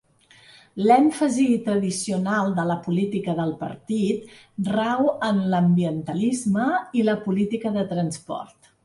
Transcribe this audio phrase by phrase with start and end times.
[0.85, 6.67] L'èmfasi tradicional de la política del partit rau en l'ambientalisme
[7.03, 8.73] i la política de transport.